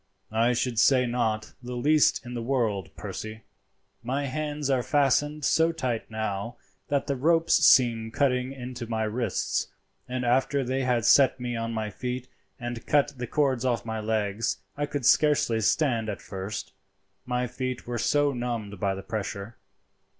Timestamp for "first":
16.19-16.73